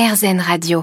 [0.00, 0.80] RZN Radio.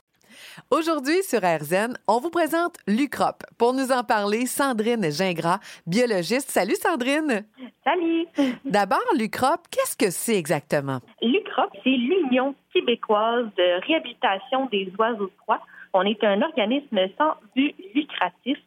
[0.69, 3.41] Aujourd'hui sur RZN, on vous présente l'UCROP.
[3.57, 6.51] Pour nous en parler, Sandrine Gingras, biologiste.
[6.51, 7.43] Salut Sandrine.
[7.83, 8.27] Salut.
[8.63, 10.99] D'abord, l'UCROP, qu'est-ce que c'est exactement?
[11.23, 15.61] L'UCROP, c'est l'Union québécoise de réhabilitation des oiseaux de proie.
[15.93, 18.59] On est un organisme sans but lucratif.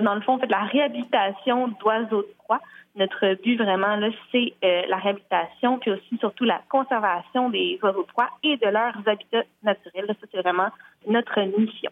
[0.00, 2.60] Dans le fond, on fait la réhabilitation d'oiseaux de proie
[2.98, 8.02] notre but vraiment, là, c'est euh, la réhabilitation, puis aussi surtout la conservation des oiseaux
[8.02, 10.06] de proie et de leurs habitats naturels.
[10.08, 10.68] ça, c'est vraiment
[11.06, 11.90] notre mission.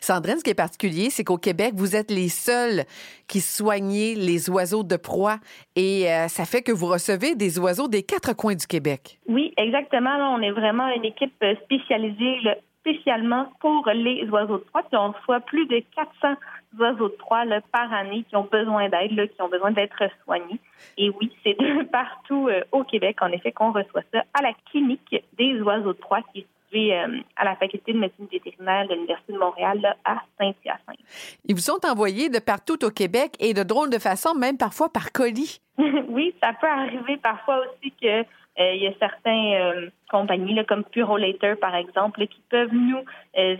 [0.00, 2.84] Sandrine, ce qui est particulier, c'est qu'au Québec, vous êtes les seuls
[3.28, 5.36] qui soignez les oiseaux de proie
[5.76, 9.18] et euh, ça fait que vous recevez des oiseaux des quatre coins du Québec.
[9.28, 10.34] Oui, exactement.
[10.34, 12.40] on est vraiment une équipe euh, spécialisée
[12.80, 14.82] spécialement pour les oiseaux de proie.
[14.82, 16.34] Puis on reçoit plus de 400
[16.78, 20.60] oiseaux de proie par année qui ont besoin d'aide, qui ont besoin d'être soignés.
[20.96, 24.52] Et oui, c'est de partout euh, au Québec, en effet, qu'on reçoit ça à la
[24.70, 28.86] clinique des oiseaux de proie qui est située euh, à la faculté de médecine vétérinaire
[28.88, 30.98] de l'Université de Montréal à Saint-Hyacinthe.
[31.44, 34.88] Ils vous sont envoyés de partout au Québec et de drôles de façon, même parfois
[34.92, 35.60] par colis.
[36.08, 38.24] oui, ça peut arriver parfois aussi que
[38.58, 43.04] il y a certaines compagnies comme Purolator, par exemple, qui peuvent nous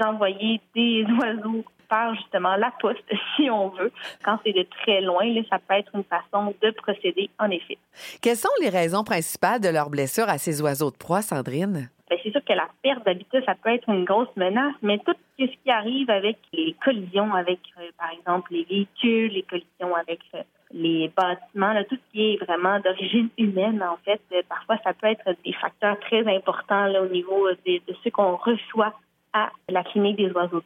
[0.04, 3.04] envoyer des oiseaux par justement la poste,
[3.36, 3.90] si on veut.
[4.24, 7.78] Quand c'est de très loin, ça peut être une façon de procéder, en effet.
[8.22, 11.90] Quelles sont les raisons principales de leur blessure à ces oiseaux de proie, Sandrine?
[12.08, 15.14] Bien, c'est sûr que la perte d'habitat, ça peut être une grosse menace, mais tout
[15.38, 20.20] ce qui arrive avec les collisions avec, euh, par exemple, les véhicules, les collisions avec
[20.34, 24.92] euh, les bâtiments, tout ce qui est vraiment d'origine humaine, en fait, euh, parfois, ça
[24.92, 28.94] peut être des facteurs très importants là, au niveau de, de ce qu'on reçoit
[29.32, 30.64] à la clinique des oiseaux de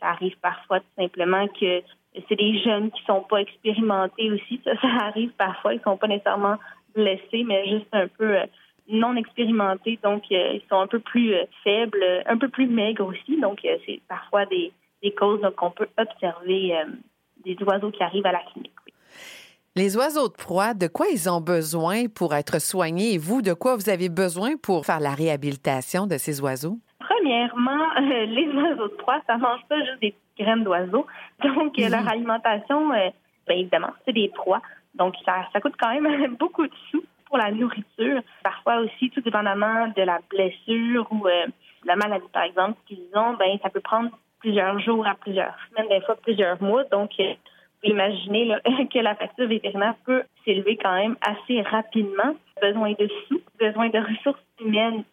[0.00, 1.82] ça arrive parfois tout simplement que
[2.28, 4.60] c'est des jeunes qui sont pas expérimentés aussi.
[4.64, 5.74] Ça, ça arrive parfois.
[5.74, 6.58] Ils sont pas nécessairement
[6.94, 8.46] blessés, mais juste un peu euh,
[8.88, 9.98] non expérimentés.
[10.02, 13.40] Donc, euh, ils sont un peu plus euh, faibles, un peu plus maigres aussi.
[13.40, 14.72] Donc, c'est parfois des,
[15.18, 16.74] causes qu'on peut observer
[17.44, 18.73] des oiseaux qui arrivent à la clinique.
[19.76, 23.14] Les oiseaux de proie, de quoi ils ont besoin pour être soignés?
[23.14, 26.78] Et vous, de quoi vous avez besoin pour faire la réhabilitation de ces oiseaux?
[27.00, 31.08] Premièrement, les oiseaux de proie, ça mange pas juste des graines d'oiseaux.
[31.42, 32.08] Donc, leur mhm.
[32.08, 33.10] alimentation, euh,
[33.48, 34.62] bien évidemment, c'est des proies.
[34.94, 38.22] Donc, ça, ça coûte quand même beaucoup de sous pour la nourriture.
[38.44, 41.46] Parfois aussi, tout dépendamment de la blessure ou euh,
[41.84, 45.88] la maladie, par exemple, qu'ils ont, ben ça peut prendre plusieurs jours à plusieurs semaines,
[45.88, 46.84] des fois plusieurs mois.
[46.92, 47.34] Donc, euh,
[47.84, 48.48] imaginez
[48.92, 52.34] que la facture vétérinaire peut s'élever quand même assez rapidement.
[52.60, 55.04] Besoin de sous, besoin de ressources humaines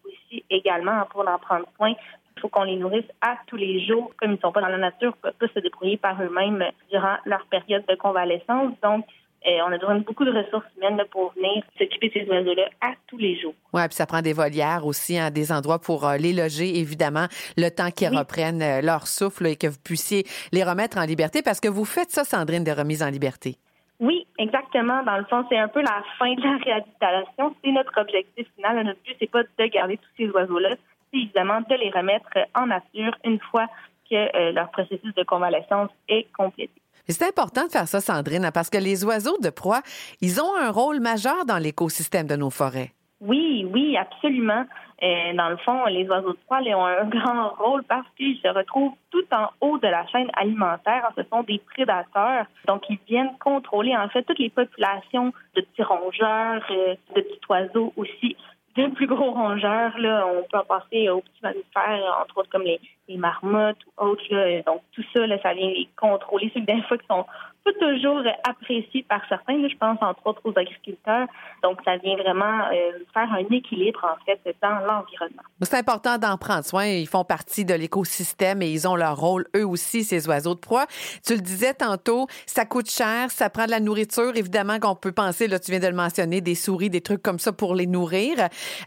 [0.50, 1.94] également pour en prendre soin.
[2.36, 4.12] Il faut qu'on les nourrisse à tous les jours.
[4.18, 6.64] Comme ils ne sont pas dans la nature, ils peuvent pas se débrouiller par eux-mêmes
[6.90, 8.74] durant leur période de convalescence.
[8.82, 9.06] Donc,
[9.48, 12.70] euh, on a besoin de beaucoup de ressources humaines pour venir s'occuper de ces oiseaux-là
[12.82, 13.56] à tous les jours.
[13.74, 17.26] Oui, puis ça prend des volières aussi, hein, des endroits pour euh, les loger, évidemment,
[17.58, 21.42] le temps qu'ils reprennent euh, leur souffle et que vous puissiez les remettre en liberté,
[21.42, 23.56] parce que vous faites ça, Sandrine, de remise en liberté.
[24.00, 25.04] Oui, exactement.
[25.04, 27.56] Dans le fond, c'est un peu la fin de la réhabilitation.
[27.64, 28.84] C'est notre objectif final.
[28.84, 30.76] Notre but, c'est pas de garder tous ces oiseaux-là,
[31.12, 33.68] c'est évidemment de les remettre en nature une fois
[34.10, 36.82] que euh, leur processus de convalescence est complété.
[37.12, 39.82] C'est important de faire ça, Sandrine, parce que les oiseaux de proie,
[40.22, 42.92] ils ont un rôle majeur dans l'écosystème de nos forêts.
[43.22, 44.66] Oui, oui, absolument.
[45.04, 48.48] Euh, dans le fond, les oiseaux de proie ont un grand rôle parce qu'ils se
[48.48, 51.12] retrouvent tout en haut de la chaîne alimentaire.
[51.16, 52.46] Ce sont des prédateurs.
[52.68, 57.40] Donc, ils viennent contrôler, en fait, toutes les populations de petits rongeurs, euh, de petits
[57.50, 58.36] oiseaux aussi.
[58.76, 62.64] De plus gros rongeurs, là, on peut en passer aux petits mammifères, entre autres comme
[62.64, 62.80] les,
[63.18, 64.64] marmottes ou autres.
[64.66, 66.52] Donc, tout ça, ça vient les contrôler.
[66.54, 67.26] Ceux des fois qui sont
[67.64, 69.68] pas toujours apprécié par certains.
[69.68, 71.28] je pense entre autres aux agriculteurs.
[71.62, 75.44] Donc, ça vient vraiment euh, faire un équilibre, en fait, dans l'environnement.
[75.62, 76.86] C'est important d'en prendre soin.
[76.86, 80.60] Ils font partie de l'écosystème et ils ont leur rôle, eux aussi, ces oiseaux de
[80.60, 80.86] proie.
[81.26, 84.36] Tu le disais tantôt, ça coûte cher, ça prend de la nourriture.
[84.36, 87.40] Évidemment qu'on peut penser, là, tu viens de le mentionner, des souris, des trucs comme
[87.40, 88.36] ça pour les nourrir.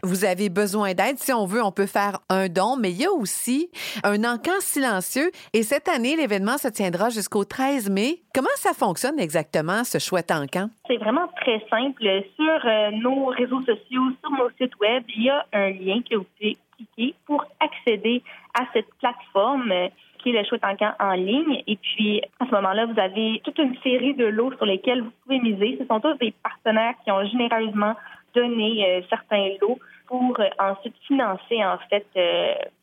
[0.03, 1.17] Vous avez besoin d'aide.
[1.17, 3.69] Si on veut, on peut faire un don, mais il y a aussi
[4.03, 5.31] un encan silencieux.
[5.53, 8.19] Et cette année, l'événement se tiendra jusqu'au 13 mai.
[8.33, 10.69] Comment ça fonctionne exactement, ce chouette encan?
[10.87, 12.03] C'est vraiment très simple.
[12.35, 16.15] Sur euh, nos réseaux sociaux, sur nos sites web, il y a un lien que
[16.15, 18.21] vous pouvez cliquer pour accéder
[18.53, 19.87] à cette plateforme euh,
[20.19, 21.61] qui est le chouette encan en ligne.
[21.67, 25.11] Et puis, à ce moment-là, vous avez toute une série de lots sur lesquels vous
[25.23, 25.77] pouvez miser.
[25.79, 27.95] Ce sont tous des partenaires qui ont généreusement
[28.35, 32.05] donné euh, certains lots pour ensuite financer en fait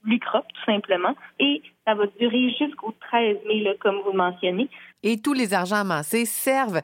[0.03, 1.15] l'UCROP tout simplement.
[1.39, 4.69] Et ça va durer jusqu'au 13 mai, comme vous le mentionnez.
[5.05, 6.81] Et tous les argents amassés servent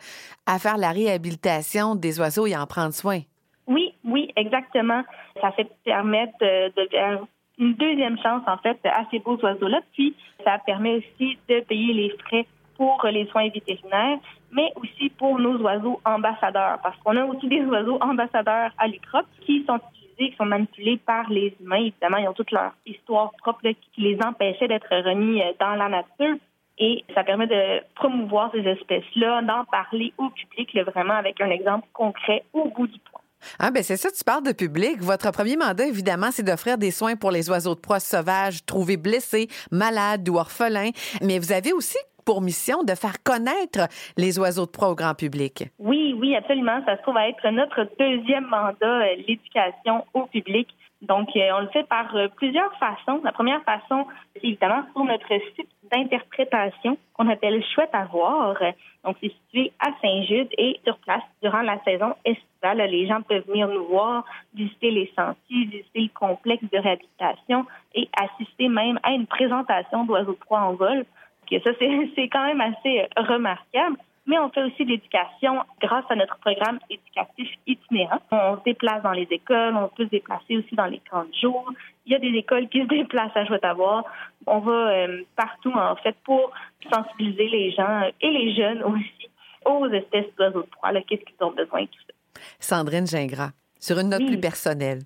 [0.46, 3.18] à faire la réhabilitation des oiseaux et à en prendre soin.
[3.66, 5.02] Oui, oui, exactement.
[5.40, 7.18] Ça fait permettre de,
[7.58, 9.80] une deuxième chance, en fait, à ces beaux oiseaux-là.
[9.92, 10.14] Puis,
[10.44, 14.18] ça permet aussi de payer les frais pour les soins vétérinaires,
[14.52, 19.26] mais aussi pour nos oiseaux ambassadeurs, parce qu'on a aussi des oiseaux ambassadeurs à l'UCROP
[19.40, 21.76] qui sont utilisés, qui sont manipulés par les humains.
[21.76, 23.60] Évidemment, ils ont toute leur histoire propre
[23.92, 26.36] qui les empêchait d'être remis euh, dans la nature.
[26.80, 31.88] Et ça permet de promouvoir ces espèces-là, d'en parler au public, vraiment avec un exemple
[31.92, 33.20] concret au bout du point.
[33.58, 35.00] Ah ben c'est ça, tu parles de public.
[35.00, 38.96] Votre premier mandat, évidemment, c'est d'offrir des soins pour les oiseaux de proie sauvages trouvés
[38.96, 40.90] blessés, malades ou orphelins.
[41.22, 43.88] Mais vous avez aussi pour mission de faire connaître
[44.18, 45.64] les oiseaux de proie au grand public.
[45.78, 46.84] Oui, oui, absolument.
[46.84, 50.68] Ça se trouve à être notre deuxième mandat, euh, l'éducation au public.
[51.00, 53.22] Donc, euh, on le fait par euh, plusieurs façons.
[53.24, 54.04] La première façon,
[54.34, 58.58] c'est évidemment sur notre site d'interprétation qu'on appelle Chouette à voir.
[59.06, 62.90] Donc, c'est situé à Saint-Jude et sur place durant la saison estivale.
[62.90, 67.64] Les gens peuvent venir nous voir, visiter les sentiers, visiter le complexe de réhabilitation
[67.94, 71.06] et assister même à une présentation d'oiseaux de proie en vol.
[71.50, 71.70] Ça,
[72.14, 73.96] c'est quand même assez remarquable
[74.28, 78.20] mais on fait aussi de l'éducation grâce à notre programme éducatif itinérant.
[78.30, 81.34] On se déplace dans les écoles, on peut se déplacer aussi dans les camps de
[81.40, 81.72] jour.
[82.04, 84.04] Il y a des écoles qui se déplacent à Joie-Avoir.
[84.46, 86.52] On va euh, partout, en fait, pour
[86.92, 89.30] sensibiliser les gens et les jeunes aussi
[89.64, 92.40] aux espèces d'oiseaux de proie, qu'est-ce qu'ils ont besoin, tout ça.
[92.60, 93.50] Sandrine Gingras,
[93.80, 95.00] sur une note plus personnelle.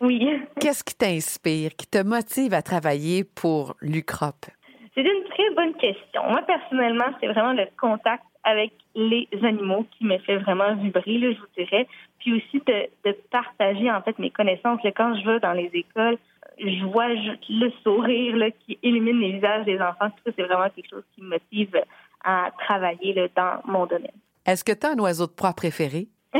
[0.00, 0.26] Oui.
[0.60, 4.46] Qu'est-ce qui t'inspire, qui te motive à travailler pour l'UCROP?
[4.94, 6.22] C'est une très bonne question.
[6.28, 11.32] Moi, personnellement, c'est vraiment le contact avec les animaux qui me fait vraiment vibrer, là,
[11.32, 11.86] je vous dirais.
[12.18, 14.80] Puis aussi de, partager en fait mes connaissances.
[14.96, 16.18] quand je vais dans les écoles,
[16.58, 20.10] je vois le sourire là, qui illumine les visages des enfants.
[20.10, 21.80] Tout ça, c'est vraiment quelque chose qui me motive
[22.24, 24.10] à travailler là, dans mon domaine.
[24.46, 26.08] Est-ce que tu as un oiseau de proie préféré?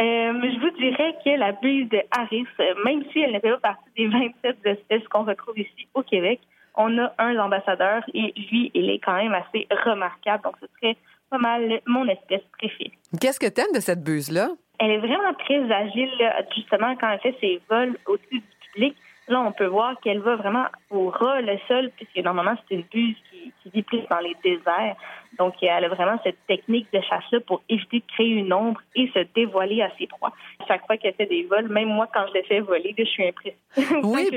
[0.00, 2.46] Euh, je vous dirais que la buse de Harris,
[2.84, 4.06] même si elle n'était pas partie des
[4.42, 6.40] 27 espèces qu'on retrouve ici au Québec,
[6.78, 10.44] on a un ambassadeur et lui, il est quand même assez remarquable.
[10.44, 10.96] Donc, ce serait
[11.28, 12.92] pas mal mon espèce préférée.
[13.20, 14.50] Qu'est-ce que tu aimes de cette buse-là?
[14.78, 16.10] Elle est vraiment très agile,
[16.54, 18.42] justement, quand elle fait ses vols au-dessus du
[18.72, 18.96] public.
[19.28, 22.84] Là, on peut voir qu'elle va vraiment au ras le sol, puisque normalement, c'est une
[22.90, 24.96] buse qui, vit plus dans les déserts.
[25.38, 29.10] Donc, elle a vraiment cette technique de chasse-là pour éviter de créer une ombre et
[29.12, 30.32] se dévoiler à ses proies.
[30.66, 33.26] Chaque fois qu'elle fait des vols, même moi, quand je l'ai fait voler, je suis
[33.26, 33.58] impressionnée.
[34.04, 34.30] Oui.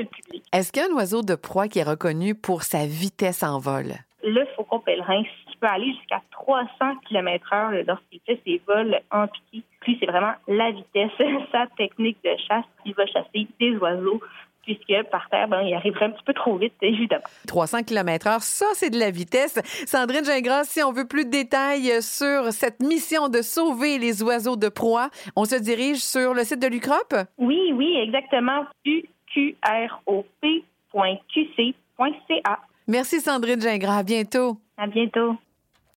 [0.52, 3.58] Est-ce qu'il y a un oiseau de proie qui est reconnu pour sa vitesse en
[3.58, 3.94] vol?
[4.22, 5.22] Le faucon pèlerin,
[5.62, 6.66] peut aller jusqu'à 300
[7.08, 9.62] km heure lorsqu'il fait ses vols en piqué.
[9.80, 11.12] Puis, c'est vraiment la vitesse,
[11.52, 12.64] sa technique de chasse.
[12.84, 14.20] Il va chasser des oiseaux
[14.64, 17.24] puisque par terre, ben, il arriverait un petit peu trop vite, évidemment.
[17.48, 19.60] 300 km h ça, c'est de la vitesse.
[19.86, 24.54] Sandrine Gingras, si on veut plus de détails sur cette mission de sauver les oiseaux
[24.54, 27.12] de proie, on se dirige sur le site de l'UCROP?
[27.38, 28.64] Oui, oui, exactement.
[28.84, 29.88] uqrop.qc.ca.
[32.86, 33.98] Merci Sandrine Gingras.
[33.98, 34.58] À bientôt.
[34.76, 35.36] À bientôt.